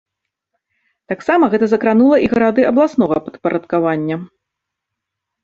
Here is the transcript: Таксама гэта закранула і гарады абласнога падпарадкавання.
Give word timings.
Таксама 1.11 1.49
гэта 1.55 1.65
закранула 1.73 2.17
і 2.23 2.27
гарады 2.33 2.65
абласнога 2.71 3.15
падпарадкавання. 3.27 4.19